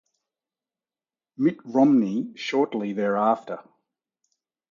[1.37, 3.59] Mitt Romney shortly thereafter.